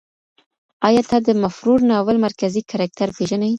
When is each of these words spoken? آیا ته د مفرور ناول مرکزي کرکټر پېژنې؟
آیا 0.87 1.03
ته 1.09 1.17
د 1.27 1.29
مفرور 1.43 1.79
ناول 1.89 2.15
مرکزي 2.25 2.61
کرکټر 2.71 3.07
پېژنې؟ 3.17 3.49